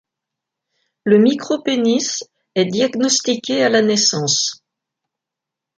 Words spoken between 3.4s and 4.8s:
à la naissance.